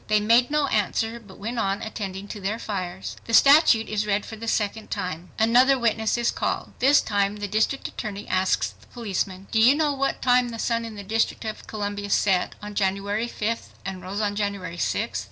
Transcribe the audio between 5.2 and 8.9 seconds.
Another witness is called. This time the district attorney asks the